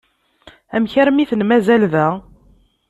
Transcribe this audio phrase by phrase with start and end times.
[0.75, 2.07] Amek armi iten-mazal da?